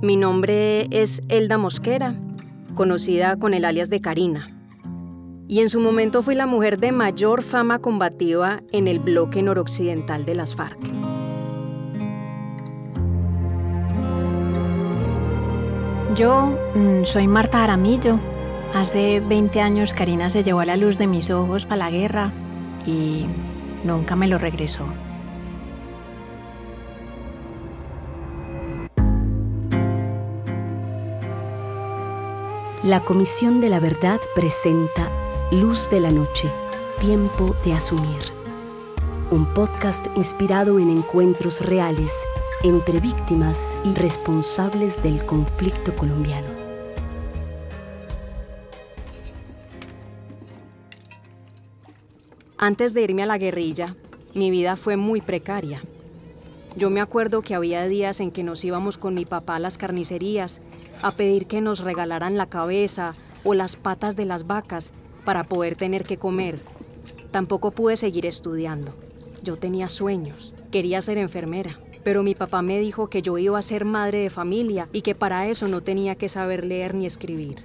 Mi 0.00 0.16
nombre 0.16 0.86
es 0.92 1.22
Elda 1.28 1.58
Mosquera, 1.58 2.14
conocida 2.76 3.36
con 3.36 3.52
el 3.52 3.64
alias 3.64 3.90
de 3.90 4.00
Karina. 4.00 4.46
Y 5.48 5.58
en 5.58 5.68
su 5.68 5.80
momento 5.80 6.22
fui 6.22 6.36
la 6.36 6.46
mujer 6.46 6.78
de 6.78 6.92
mayor 6.92 7.42
fama 7.42 7.80
combativa 7.80 8.62
en 8.70 8.86
el 8.86 9.00
bloque 9.00 9.42
noroccidental 9.42 10.24
de 10.24 10.36
las 10.36 10.54
FARC. 10.54 10.78
Yo 16.14 16.56
mm, 16.76 17.02
soy 17.02 17.26
Marta 17.26 17.64
Aramillo. 17.64 18.20
Hace 18.74 19.18
20 19.18 19.60
años 19.60 19.94
Karina 19.94 20.30
se 20.30 20.44
llevó 20.44 20.60
a 20.60 20.66
la 20.66 20.76
luz 20.76 20.98
de 20.98 21.08
mis 21.08 21.28
ojos 21.30 21.66
para 21.66 21.78
la 21.78 21.90
guerra 21.90 22.32
y 22.86 23.26
nunca 23.82 24.14
me 24.14 24.28
lo 24.28 24.38
regresó. 24.38 24.86
La 32.84 33.00
Comisión 33.00 33.60
de 33.60 33.70
la 33.70 33.80
Verdad 33.80 34.20
presenta 34.36 35.10
Luz 35.50 35.90
de 35.90 35.98
la 35.98 36.12
Noche, 36.12 36.48
Tiempo 37.00 37.56
de 37.64 37.72
Asumir. 37.72 38.20
Un 39.32 39.46
podcast 39.46 40.06
inspirado 40.14 40.78
en 40.78 40.88
encuentros 40.88 41.60
reales 41.60 42.12
entre 42.62 43.00
víctimas 43.00 43.76
y 43.84 43.94
responsables 43.94 45.02
del 45.02 45.26
conflicto 45.26 45.96
colombiano. 45.96 46.46
Antes 52.58 52.94
de 52.94 53.02
irme 53.02 53.24
a 53.24 53.26
la 53.26 53.38
guerrilla, 53.38 53.96
mi 54.34 54.52
vida 54.52 54.76
fue 54.76 54.96
muy 54.96 55.20
precaria. 55.20 55.82
Yo 56.78 56.90
me 56.90 57.00
acuerdo 57.00 57.42
que 57.42 57.56
había 57.56 57.88
días 57.88 58.20
en 58.20 58.30
que 58.30 58.44
nos 58.44 58.64
íbamos 58.64 58.98
con 58.98 59.12
mi 59.12 59.24
papá 59.24 59.56
a 59.56 59.58
las 59.58 59.78
carnicerías 59.78 60.60
a 61.02 61.10
pedir 61.10 61.48
que 61.48 61.60
nos 61.60 61.80
regalaran 61.80 62.36
la 62.36 62.46
cabeza 62.46 63.16
o 63.42 63.54
las 63.54 63.74
patas 63.74 64.14
de 64.14 64.24
las 64.24 64.46
vacas 64.46 64.92
para 65.24 65.42
poder 65.42 65.74
tener 65.74 66.04
que 66.04 66.18
comer. 66.18 66.60
Tampoco 67.32 67.72
pude 67.72 67.96
seguir 67.96 68.26
estudiando. 68.26 68.94
Yo 69.42 69.56
tenía 69.56 69.88
sueños, 69.88 70.54
quería 70.70 71.02
ser 71.02 71.18
enfermera, 71.18 71.80
pero 72.04 72.22
mi 72.22 72.36
papá 72.36 72.62
me 72.62 72.78
dijo 72.78 73.08
que 73.08 73.22
yo 73.22 73.38
iba 73.38 73.58
a 73.58 73.62
ser 73.62 73.84
madre 73.84 74.18
de 74.18 74.30
familia 74.30 74.88
y 74.92 75.02
que 75.02 75.16
para 75.16 75.48
eso 75.48 75.66
no 75.66 75.80
tenía 75.80 76.14
que 76.14 76.28
saber 76.28 76.64
leer 76.64 76.94
ni 76.94 77.06
escribir. 77.06 77.56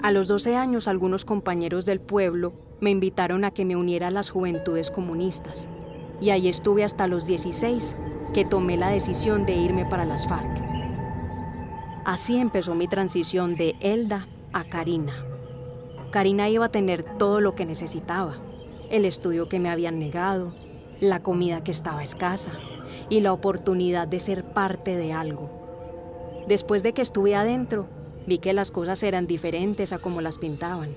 A 0.00 0.12
los 0.12 0.28
12 0.28 0.56
años 0.56 0.88
algunos 0.88 1.26
compañeros 1.26 1.84
del 1.84 2.00
pueblo 2.00 2.54
me 2.80 2.88
invitaron 2.88 3.44
a 3.44 3.50
que 3.50 3.66
me 3.66 3.76
uniera 3.76 4.08
a 4.08 4.10
las 4.10 4.30
juventudes 4.30 4.90
comunistas 4.90 5.68
y 6.22 6.30
ahí 6.30 6.48
estuve 6.48 6.84
hasta 6.84 7.08
los 7.08 7.24
16, 7.24 7.96
que 8.32 8.44
tomé 8.44 8.76
la 8.76 8.90
decisión 8.90 9.44
de 9.44 9.56
irme 9.56 9.84
para 9.84 10.04
las 10.04 10.28
FARC. 10.28 10.62
Así 12.04 12.38
empezó 12.38 12.76
mi 12.76 12.86
transición 12.86 13.56
de 13.56 13.74
Elda 13.80 14.28
a 14.52 14.62
Karina. 14.62 15.14
Karina 16.12 16.48
iba 16.48 16.66
a 16.66 16.70
tener 16.70 17.02
todo 17.18 17.40
lo 17.40 17.56
que 17.56 17.66
necesitaba, 17.66 18.34
el 18.88 19.04
estudio 19.04 19.48
que 19.48 19.58
me 19.58 19.68
habían 19.68 19.98
negado, 19.98 20.52
la 21.00 21.24
comida 21.24 21.64
que 21.64 21.72
estaba 21.72 22.04
escasa 22.04 22.52
y 23.08 23.20
la 23.20 23.32
oportunidad 23.32 24.06
de 24.06 24.20
ser 24.20 24.44
parte 24.44 24.94
de 24.94 25.12
algo. 25.12 25.50
Después 26.46 26.84
de 26.84 26.92
que 26.92 27.02
estuve 27.02 27.34
adentro, 27.34 27.86
vi 28.28 28.38
que 28.38 28.52
las 28.52 28.70
cosas 28.70 29.02
eran 29.02 29.26
diferentes 29.26 29.92
a 29.92 29.98
como 29.98 30.20
las 30.20 30.38
pintaban. 30.38 30.90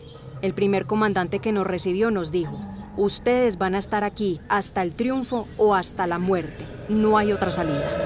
El 0.44 0.54
primer 0.54 0.86
comandante 0.86 1.40
que 1.40 1.52
nos 1.52 1.66
recibió 1.66 2.12
nos 2.12 2.32
dijo, 2.32 2.60
ustedes 2.98 3.58
van 3.58 3.76
a 3.76 3.80
estar 3.80 4.04
aquí 4.04 4.40
hasta 4.50 4.82
el 4.82 4.96
triunfo 4.96 5.48
o 5.58 5.76
hasta 5.76 6.08
la 6.08 6.20
muerte, 6.20 6.66
no 6.90 7.18
hay 7.18 7.32
otra 7.32 7.52
salida. 7.52 8.06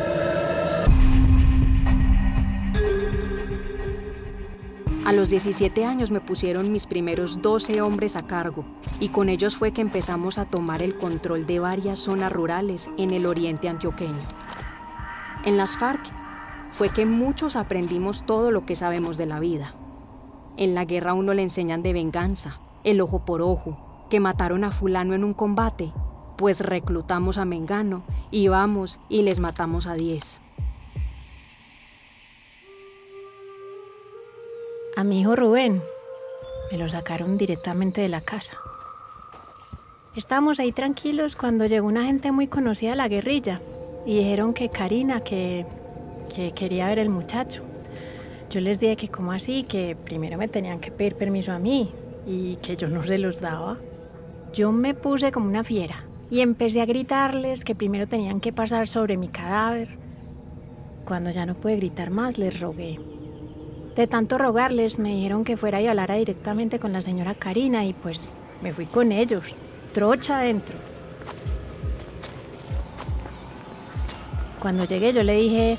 A 5.09 5.11
los 5.11 5.31
17 5.31 5.85
años 5.85 6.11
me 6.11 6.21
pusieron 6.21 6.71
mis 6.71 6.85
primeros 6.85 7.41
12 7.41 7.81
hombres 7.81 8.15
a 8.15 8.27
cargo 8.27 8.63
y 8.99 9.09
con 9.09 9.27
ellos 9.27 9.55
fue 9.55 9.71
que 9.71 9.81
empezamos 9.81 10.37
a 10.37 10.45
tomar 10.45 10.83
el 10.83 10.95
control 10.95 11.47
de 11.47 11.57
varias 11.57 11.99
zonas 11.99 12.31
rurales 12.31 12.91
en 12.95 13.11
el 13.11 13.25
oriente 13.25 13.69
antioqueño. 13.69 14.21
En 15.45 15.57
las 15.57 15.77
FARC 15.77 16.01
fue 16.71 16.89
que 16.89 17.07
muchos 17.07 17.55
aprendimos 17.55 18.23
todo 18.23 18.51
lo 18.51 18.67
que 18.67 18.75
sabemos 18.75 19.17
de 19.17 19.25
la 19.25 19.39
vida. 19.39 19.73
En 20.57 20.75
la 20.75 20.85
guerra 20.85 21.15
uno 21.15 21.33
le 21.33 21.41
enseñan 21.41 21.81
de 21.81 21.93
venganza, 21.93 22.59
el 22.83 23.01
ojo 23.01 23.25
por 23.25 23.41
ojo, 23.41 23.88
que 24.09 24.19
mataron 24.19 24.63
a 24.63 24.71
fulano 24.71 25.13
en 25.13 25.23
un 25.23 25.33
combate, 25.33 25.91
pues 26.37 26.61
reclutamos 26.61 27.37
a 27.37 27.45
Mengano 27.45 28.03
y 28.31 28.47
vamos 28.47 28.99
y 29.09 29.21
les 29.21 29.39
matamos 29.39 29.87
a 29.87 29.93
10. 29.93 30.39
A 34.95 35.03
mi 35.03 35.21
hijo 35.21 35.35
Rubén 35.35 35.81
me 36.71 36.77
lo 36.77 36.89
sacaron 36.89 37.37
directamente 37.37 38.01
de 38.01 38.09
la 38.09 38.21
casa. 38.21 38.57
Estábamos 40.15 40.59
ahí 40.59 40.71
tranquilos 40.71 41.35
cuando 41.35 41.65
llegó 41.65 41.87
una 41.87 42.03
gente 42.03 42.31
muy 42.31 42.47
conocida 42.47 42.91
de 42.91 42.95
la 42.97 43.07
guerrilla 43.07 43.61
y 44.05 44.17
dijeron 44.17 44.53
que 44.53 44.69
Karina, 44.69 45.21
que, 45.21 45.65
que 46.35 46.51
quería 46.51 46.87
ver 46.87 46.99
el 46.99 47.09
muchacho. 47.09 47.63
Yo 48.49 48.59
les 48.59 48.79
dije 48.79 48.95
que 48.95 49.07
como 49.09 49.31
así, 49.31 49.63
que 49.63 49.95
primero 49.95 50.37
me 50.37 50.47
tenían 50.47 50.79
que 50.79 50.91
pedir 50.91 51.15
permiso 51.15 51.51
a 51.51 51.59
mí 51.59 51.91
y 52.25 52.55
que 52.57 52.75
yo 52.75 52.87
no 52.87 53.03
se 53.03 53.17
los 53.17 53.39
daba. 53.39 53.77
Yo 54.53 54.71
me 54.71 54.93
puse 54.93 55.31
como 55.31 55.47
una 55.47 55.63
fiera 55.63 56.03
y 56.29 56.41
empecé 56.41 56.81
a 56.81 56.85
gritarles 56.85 57.63
que 57.63 57.75
primero 57.75 58.07
tenían 58.07 58.39
que 58.39 58.53
pasar 58.53 58.87
sobre 58.87 59.17
mi 59.17 59.27
cadáver. 59.27 59.89
Cuando 61.05 61.29
ya 61.29 61.45
no 61.45 61.55
pude 61.55 61.77
gritar 61.77 62.09
más, 62.09 62.37
les 62.37 62.59
rogué 62.59 62.99
de 63.99 64.07
tanto 64.07 64.37
rogarles, 64.37 64.97
me 64.97 65.13
dijeron 65.13 65.43
que 65.43 65.57
fuera 65.57 65.81
y 65.81 65.87
hablara 65.87 66.15
directamente 66.15 66.79
con 66.79 66.93
la 66.93 67.01
señora 67.01 67.33
Karina 67.33 67.83
y 67.85 67.91
pues 67.91 68.31
me 68.61 68.71
fui 68.71 68.85
con 68.85 69.11
ellos, 69.11 69.43
trocha 69.93 70.39
adentro. 70.39 70.77
Cuando 74.61 74.85
llegué 74.85 75.11
yo 75.11 75.21
le 75.23 75.35
dije, 75.35 75.77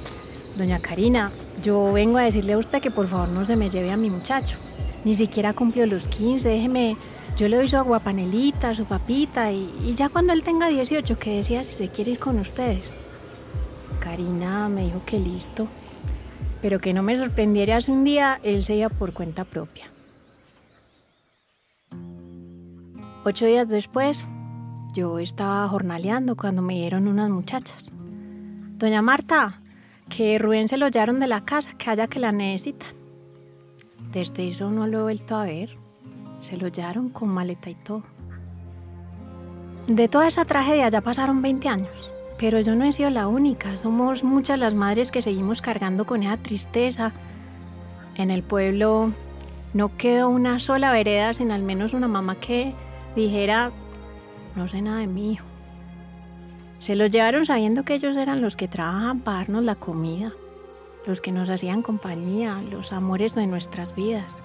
doña 0.59 0.81
Karina, 0.81 1.31
yo 1.63 1.95
vengo 1.95 2.19
a 2.19 2.25
decirle 2.25 2.53
a 2.53 2.59
usted 2.59 2.83
que 2.83 2.91
por 2.91 3.07
favor 3.07 3.29
no 3.31 3.47
se 3.47 3.57
me 3.57 3.71
lleve 3.71 3.91
a 3.91 3.97
mi 3.97 4.11
muchacho. 4.11 4.59
Ni 5.05 5.15
siquiera 5.15 5.55
cumplió 5.55 5.87
los 5.87 6.07
15, 6.07 6.47
déjeme, 6.47 6.99
yo 7.37 7.49
le 7.49 7.57
doy 7.57 7.69
su 7.69 7.77
aguapanelita, 7.77 8.75
su 8.75 8.85
papita 8.85 9.51
y, 9.53 9.71
y 9.85 9.95
ya 9.95 10.09
cuando 10.09 10.33
él 10.33 10.43
tenga 10.43 10.69
18 10.69 11.19
que 11.19 11.37
decía 11.37 11.65
si 11.65 11.73
se 11.73 11.89
quiere 11.89 12.13
ir 12.13 12.19
con 12.19 12.39
ustedes. 12.39 12.95
Karina 14.01 14.69
me 14.69 14.85
dijo 14.85 15.03
que 15.05 15.19
listo 15.19 15.69
pero 16.63 16.79
que 16.79 16.93
no 16.93 17.03
me 17.03 17.17
sorprendiera 17.17 17.81
si 17.81 17.91
un 17.91 18.05
día 18.05 18.39
él 18.43 18.65
se 18.65 18.77
iba 18.77 18.89
por 18.89 19.13
cuenta 19.13 19.45
propia. 19.45 19.87
Ocho 23.25 23.47
días 23.47 23.69
después, 23.69 24.29
yo 24.95 25.19
estaba 25.19 25.69
jornaleando 25.69 26.37
cuando 26.37 26.63
me 26.63 26.75
dieron 26.75 27.09
unas 27.09 27.31
muchachas. 27.31 27.91
Doña 28.79 29.03
Marta, 29.03 29.61
que 30.09 30.39
Rubén 30.39 30.69
se 30.69 30.79
lo 30.79 30.89
llevaron 30.89 31.21
de 31.21 31.27
la 31.27 31.45
casa, 31.45 31.75
que 31.77 31.91
haya 31.91 32.09
que 32.09 32.19
la 32.19 32.33
necesitan. 32.33 32.95
Desde 34.13 34.49
eso 34.49 34.71
no 34.71 34.87
lo 34.87 35.01
he 35.01 35.03
vuelto 35.03 35.37
a 35.37 35.45
ver. 35.45 35.77
Se 36.43 36.57
lo 36.57 36.69
llevaron 36.69 37.11
con 37.11 37.29
maleta 37.29 37.71
y 37.71 37.75
todo. 37.75 38.03
De 39.87 40.09
toda 40.09 40.29
esa 40.29 40.45
tragedia 40.45 40.89
ya 40.89 41.01
pasaron 41.01 41.43
20 41.43 41.69
años. 41.69 42.13
Pero 42.39 42.59
yo 42.61 42.75
no 42.75 42.87
he 42.87 42.93
sido 42.93 43.11
la 43.11 43.29
única, 43.29 43.77
somos 43.77 44.25
muchas 44.25 44.59
las 44.59 44.75
madres 44.75 45.11
que 45.11 45.21
seguimos 45.21 45.61
cargando 45.61 46.07
con 46.07 46.23
esa 46.23 46.39
tristeza. 46.39 47.13
En 48.15 48.31
el 48.31 48.43
pueblo 48.43 49.13
no 49.75 49.95
quedó 49.99 50.31
una 50.31 50.59
sola 50.59 50.91
vereda 50.91 51.35
sin 51.35 51.51
al 51.51 51.63
menos 51.63 51.93
una 51.93 52.09
mamá 52.09 52.37
que 52.37 52.73
dijera, 53.15 53.73
no 54.57 54.69
sé 54.69 54.81
nada 54.81 55.01
de 55.01 55.07
mi 55.07 55.33
hijo. 55.33 55.45
Se 56.79 56.95
los 56.95 57.11
llevaron 57.11 57.45
sabiendo 57.45 57.83
que 57.85 57.95
ellos 57.95 58.17
eran 58.17 58.41
los 58.41 58.57
que 58.57 58.69
trabajan 58.69 59.21
para 59.21 59.39
darnos 59.41 59.65
la 59.65 59.75
comida, 59.75 60.33
los 61.07 61.21
que 61.21 61.33
nos 61.33 61.51
hacían 61.51 61.83
compañía, 61.83 62.63
los 62.71 62.95
amores 62.95 63.35
de 63.35 63.47
nuestras 63.47 63.95
vidas. 63.95 64.43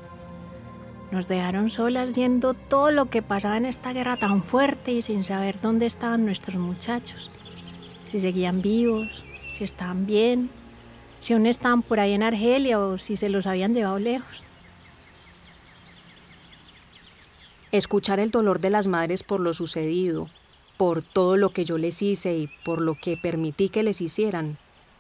Nos 1.11 1.27
dejaron 1.27 1.69
solas 1.69 2.13
viendo 2.13 2.53
todo 2.53 2.91
lo 2.91 3.09
que 3.09 3.21
pasaba 3.21 3.57
en 3.57 3.65
esta 3.65 3.93
guerra 3.93 4.17
tan 4.17 4.43
fuerte 4.43 4.91
y 4.91 5.01
sin 5.01 5.23
saber 5.23 5.61
dónde 5.61 5.85
estaban 5.85 6.25
nuestros 6.25 6.57
muchachos 6.57 7.29
si 8.15 8.21
seguían 8.21 8.61
vivos, 8.61 9.23
si 9.33 9.63
estaban 9.63 10.05
bien, 10.05 10.49
si 11.19 11.33
aún 11.33 11.47
estaban 11.47 11.81
por 11.81 11.99
ahí 11.99 12.13
en 12.13 12.23
Argelia 12.23 12.79
o 12.79 12.97
si 12.97 13.17
se 13.17 13.29
los 13.29 13.45
habían 13.45 13.73
llevado 13.73 13.99
lejos. 13.99 14.47
Escuchar 17.71 18.21
el 18.21 18.31
dolor 18.31 18.61
de 18.61 18.69
las 18.69 18.87
madres 18.87 19.23
por 19.23 19.41
lo 19.41 19.53
sucedido, 19.53 20.29
por 20.77 21.01
todo 21.01 21.35
lo 21.35 21.49
que 21.49 21.65
yo 21.65 21.77
les 21.77 22.01
hice 22.01 22.37
y 22.37 22.49
por 22.63 22.79
lo 22.79 22.95
que 22.95 23.17
permití 23.17 23.67
que 23.69 23.83
les 23.83 23.99
hicieran, 23.99 24.57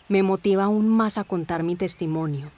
me 0.09 0.23
motiva 0.23 0.65
aún 0.65 0.89
más 0.89 1.17
a 1.17 1.23
contar 1.23 1.63
mi 1.63 1.75
testimonio. 1.75 2.51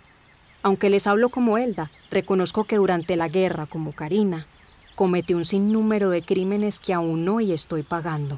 Aunque 0.68 0.90
les 0.90 1.08
hablo 1.08 1.30
como 1.30 1.58
Elda, 1.58 1.92
reconozco 2.12 2.66
que 2.66 2.76
durante 2.76 3.16
la 3.16 3.30
guerra, 3.30 3.68
como 3.68 3.94
Karina, 3.94 4.48
cometí 4.96 5.34
un 5.34 5.46
sinnúmero 5.46 6.10
de 6.10 6.22
crímenes 6.22 6.82
que 6.82 6.94
aún 6.94 7.30
hoy 7.30 7.54
estoy 7.54 7.84
pagando. 7.84 8.38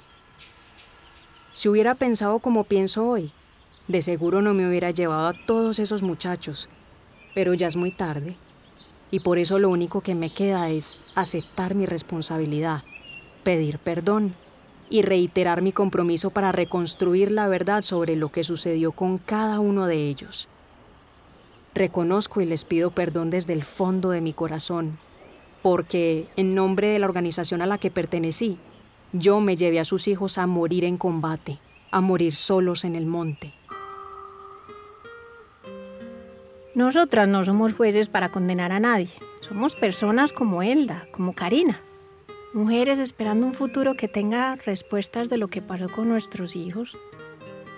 Si 1.53 1.69
hubiera 1.69 1.95
pensado 1.95 2.37
como 2.37 2.65
pienso 2.65 3.07
hoy, 3.07 3.31
De 3.87 4.03
seguro 4.03 4.43
no 4.43 4.53
me 4.53 4.69
hubiera 4.69 4.91
llevado 4.91 5.27
a 5.27 5.33
todos 5.47 5.79
esos 5.79 6.03
muchachos, 6.03 6.69
pero 7.33 7.55
ya 7.55 7.65
es 7.67 7.75
muy 7.75 7.89
tarde. 7.89 8.35
Y 9.09 9.21
por 9.21 9.39
eso 9.39 9.57
lo 9.57 9.69
único 9.69 10.01
que 10.01 10.13
me 10.13 10.31
queda 10.31 10.69
es 10.69 11.11
aceptar 11.15 11.73
mi 11.73 11.87
responsabilidad, 11.87 12.83
pedir 13.41 13.79
perdón 13.79 14.35
y 14.87 15.01
reiterar 15.01 15.63
mi 15.63 15.71
compromiso 15.71 16.29
para 16.29 16.51
reconstruir 16.51 17.31
la 17.31 17.47
verdad 17.47 17.81
sobre 17.81 18.15
lo 18.15 18.29
que 18.29 18.43
sucedió 18.43 18.91
con 18.91 19.17
cada 19.17 19.59
uno 19.59 19.87
de 19.87 20.07
ellos. 20.07 20.47
Reconozco 21.79 22.41
y 22.41 22.45
les 22.45 22.65
pido 22.65 22.91
perdón 22.91 23.29
desde 23.29 23.53
el 23.53 23.63
fondo 23.63 24.09
de 24.09 24.19
mi 24.19 24.33
corazón, 24.33 24.97
porque 25.61 26.27
en 26.35 26.53
nombre 26.53 26.89
de 26.89 26.99
la 26.99 27.05
organización 27.05 27.61
a 27.61 27.65
la 27.65 27.77
que 27.77 27.89
pertenecí, 27.89 28.57
yo 29.13 29.39
me 29.39 29.55
llevé 29.55 29.79
a 29.79 29.85
sus 29.85 30.09
hijos 30.09 30.37
a 30.37 30.45
morir 30.45 30.83
en 30.83 30.97
combate, 30.97 31.57
a 31.89 32.01
morir 32.01 32.35
solos 32.35 32.83
en 32.83 32.97
el 32.97 33.05
monte. 33.05 33.53
Nosotras 36.75 37.29
no 37.29 37.45
somos 37.45 37.73
jueces 37.73 38.09
para 38.09 38.29
condenar 38.29 38.73
a 38.73 38.81
nadie. 38.81 39.07
Somos 39.39 39.75
personas 39.75 40.33
como 40.33 40.61
Elda, 40.61 41.07
como 41.13 41.33
Karina. 41.33 41.79
Mujeres 42.53 42.99
esperando 42.99 43.45
un 43.47 43.53
futuro 43.53 43.93
que 43.93 44.09
tenga 44.09 44.57
respuestas 44.57 45.29
de 45.29 45.37
lo 45.37 45.47
que 45.47 45.61
pasó 45.61 45.87
con 45.87 46.09
nuestros 46.09 46.57
hijos. 46.57 46.97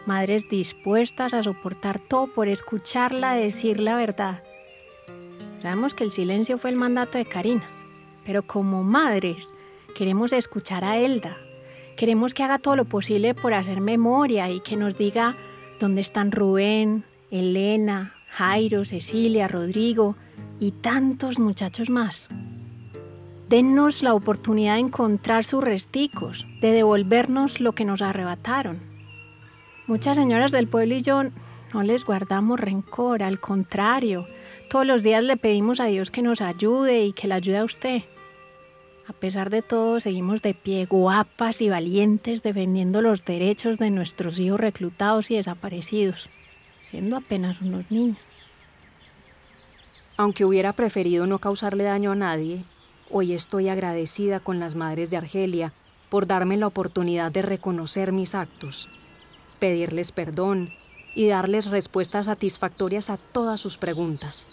Madres 0.06 0.50
dispuestas 0.50 1.34
a 1.34 1.44
soportar 1.44 2.00
todo 2.00 2.28
por 2.28 2.48
escucharla 2.48 3.36
decir 3.36 3.80
la 3.80 3.96
verdad. 3.96 4.44
Sabemos 5.62 5.94
que 5.94 6.04
el 6.04 6.12
silencio 6.12 6.58
fue 6.58 6.72
el 6.72 6.76
mandato 6.76 7.20
de 7.20 7.26
Karina, 7.26 7.64
pero 8.26 8.42
como 8.42 8.84
madres 8.84 9.54
queremos 9.96 10.34
escuchar 10.34 10.84
a 10.84 10.98
Elda. 10.98 11.38
Queremos 11.96 12.34
que 12.34 12.42
haga 12.42 12.58
todo 12.58 12.76
lo 12.76 12.86
posible 12.86 13.36
por 13.36 13.54
hacer 13.54 13.80
memoria 13.80 14.50
y 14.50 14.62
que 14.62 14.76
nos 14.76 14.98
diga 14.98 15.38
dónde 15.80 16.02
están 16.02 16.32
Rubén, 16.32 17.04
Elena, 17.30 18.16
Jairo, 18.30 18.86
Cecilia, 18.86 19.48
Rodrigo 19.48 20.16
y 20.60 20.72
tantos 20.72 21.38
muchachos 21.38 21.92
más. 21.92 22.28
Denos 23.50 24.02
la 24.02 24.16
oportunidad 24.16 24.76
de 24.76 24.80
encontrar 24.80 25.44
sus 25.44 25.64
resticos, 25.64 26.48
de 26.62 26.72
devolvernos 26.72 27.62
lo 27.62 27.74
que 27.74 27.86
nos 27.86 28.02
arrebataron. 28.02 28.91
Muchas 29.92 30.16
señoras 30.16 30.54
del 30.54 30.70
pueblo 30.70 30.96
y 30.96 31.02
yo 31.02 31.22
no 31.74 31.84
les 31.84 32.06
guardamos 32.06 32.58
rencor, 32.58 33.24
al 33.24 33.42
contrario, 33.42 34.26
todos 34.70 34.86
los 34.88 35.04
días 35.04 35.22
le 35.22 35.36
pedimos 35.36 35.82
a 35.82 35.88
Dios 35.88 36.12
que 36.12 36.22
nos 36.22 36.40
ayude 36.40 37.04
y 37.04 37.12
que 37.12 37.28
le 37.28 37.34
ayude 37.34 37.58
a 37.58 37.66
usted. 37.66 38.04
A 39.10 39.12
pesar 39.12 39.50
de 39.50 39.62
todo, 39.62 40.00
seguimos 40.00 40.42
de 40.42 40.54
pie, 40.54 40.86
guapas 40.86 41.62
y 41.62 41.68
valientes, 41.68 42.42
defendiendo 42.42 43.02
los 43.02 43.26
derechos 43.26 43.80
de 43.80 43.90
nuestros 43.90 44.40
hijos 44.40 44.62
reclutados 44.62 45.30
y 45.30 45.36
desaparecidos, 45.36 46.30
siendo 46.86 47.18
apenas 47.18 47.60
unos 47.60 47.92
niños. 47.92 48.18
Aunque 50.16 50.46
hubiera 50.46 50.72
preferido 50.72 51.28
no 51.28 51.40
causarle 51.40 51.84
daño 51.84 52.14
a 52.14 52.16
nadie, 52.16 52.64
Hoy 53.14 53.34
estoy 53.34 53.68
agradecida 53.68 54.40
con 54.40 54.62
las 54.62 54.76
madres 54.76 55.10
de 55.10 55.18
Argelia 55.18 55.74
por 56.10 56.28
darme 56.28 56.56
la 56.56 56.68
oportunidad 56.68 57.30
de 57.30 57.42
reconocer 57.42 58.14
mis 58.14 58.36
actos, 58.36 58.88
pedirles 59.62 60.12
perdón 60.12 60.74
y 61.14 61.28
darles 61.28 61.70
respuestas 61.70 62.26
satisfactorias 62.26 63.12
a 63.12 63.18
todas 63.18 63.62
sus 63.62 63.78
preguntas. 63.78 64.48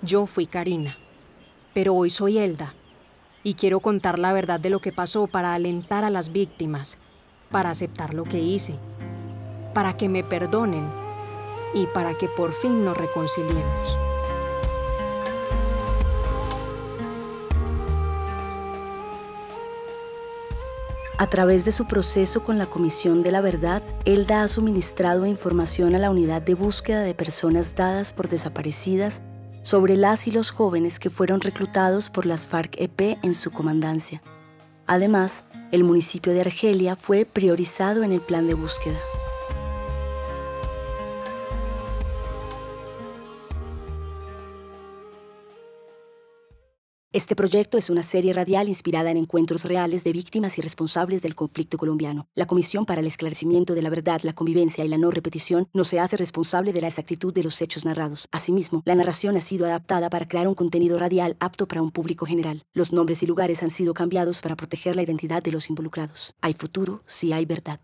Yo 0.00 0.24
fui 0.24 0.46
Karina, 0.46 0.96
pero 1.74 1.94
hoy 1.94 2.08
soy 2.08 2.38
Elda 2.38 2.72
y 3.44 3.52
quiero 3.52 3.80
contar 3.80 4.18
la 4.18 4.32
verdad 4.32 4.60
de 4.60 4.70
lo 4.70 4.80
que 4.80 4.92
pasó 4.92 5.26
para 5.26 5.52
alentar 5.52 6.04
a 6.04 6.10
las 6.10 6.32
víctimas, 6.32 6.96
para 7.50 7.68
aceptar 7.68 8.14
lo 8.14 8.24
que 8.24 8.38
hice, 8.38 8.76
para 9.74 9.94
que 9.94 10.08
me 10.08 10.24
perdonen 10.24 10.88
y 11.74 11.84
para 11.86 12.14
que 12.14 12.28
por 12.28 12.54
fin 12.54 12.86
nos 12.86 12.96
reconciliemos. 12.96 13.98
A 21.20 21.26
través 21.26 21.64
de 21.64 21.72
su 21.72 21.86
proceso 21.86 22.44
con 22.44 22.58
la 22.58 22.66
Comisión 22.66 23.24
de 23.24 23.32
la 23.32 23.40
Verdad, 23.40 23.82
Elda 24.04 24.44
ha 24.44 24.48
suministrado 24.48 25.26
información 25.26 25.96
a 25.96 25.98
la 25.98 26.12
unidad 26.12 26.42
de 26.42 26.54
búsqueda 26.54 27.00
de 27.00 27.12
personas 27.12 27.74
dadas 27.74 28.12
por 28.12 28.28
desaparecidas 28.28 29.22
sobre 29.62 29.96
las 29.96 30.28
y 30.28 30.30
los 30.30 30.52
jóvenes 30.52 31.00
que 31.00 31.10
fueron 31.10 31.40
reclutados 31.40 32.08
por 32.08 32.24
las 32.24 32.46
FARC-EP 32.46 33.18
en 33.24 33.34
su 33.34 33.50
comandancia. 33.50 34.22
Además, 34.86 35.44
el 35.72 35.82
municipio 35.82 36.32
de 36.32 36.42
Argelia 36.42 36.94
fue 36.94 37.24
priorizado 37.24 38.04
en 38.04 38.12
el 38.12 38.20
plan 38.20 38.46
de 38.46 38.54
búsqueda. 38.54 38.96
Este 47.18 47.34
proyecto 47.34 47.78
es 47.78 47.90
una 47.90 48.04
serie 48.04 48.32
radial 48.32 48.68
inspirada 48.68 49.10
en 49.10 49.16
encuentros 49.16 49.64
reales 49.64 50.04
de 50.04 50.12
víctimas 50.12 50.56
y 50.56 50.60
responsables 50.60 51.20
del 51.20 51.34
conflicto 51.34 51.76
colombiano. 51.76 52.28
La 52.36 52.46
Comisión 52.46 52.86
para 52.86 53.00
el 53.00 53.08
Esclarecimiento 53.08 53.74
de 53.74 53.82
la 53.82 53.90
Verdad, 53.90 54.20
la 54.22 54.34
Convivencia 54.34 54.84
y 54.84 54.88
la 54.88 54.98
No 54.98 55.10
Repetición 55.10 55.66
no 55.72 55.82
se 55.82 55.98
hace 55.98 56.16
responsable 56.16 56.72
de 56.72 56.80
la 56.80 56.86
exactitud 56.86 57.34
de 57.34 57.42
los 57.42 57.60
hechos 57.60 57.84
narrados. 57.84 58.28
Asimismo, 58.30 58.82
la 58.84 58.94
narración 58.94 59.36
ha 59.36 59.40
sido 59.40 59.66
adaptada 59.66 60.10
para 60.10 60.28
crear 60.28 60.46
un 60.46 60.54
contenido 60.54 60.96
radial 60.96 61.36
apto 61.40 61.66
para 61.66 61.82
un 61.82 61.90
público 61.90 62.24
general. 62.24 62.62
Los 62.72 62.92
nombres 62.92 63.20
y 63.24 63.26
lugares 63.26 63.64
han 63.64 63.70
sido 63.70 63.94
cambiados 63.94 64.40
para 64.40 64.54
proteger 64.54 64.94
la 64.94 65.02
identidad 65.02 65.42
de 65.42 65.50
los 65.50 65.70
involucrados. 65.70 66.36
Hay 66.40 66.54
futuro 66.54 67.02
si 67.04 67.32
hay 67.32 67.46
verdad. 67.46 67.80